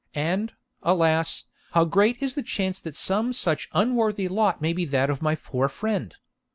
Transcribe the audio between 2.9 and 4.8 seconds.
some such unworthy lot may